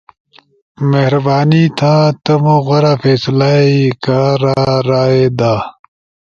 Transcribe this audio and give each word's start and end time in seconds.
مہربانی 0.89 1.63
تھا 1.77 1.93
تمو 2.23 2.55
غورا 2.65 2.93
فیصلہ 3.03 3.51
ئی 3.69 3.79
کارا 4.05 4.59
رائے 4.87 5.25
دا۔ 5.39 5.55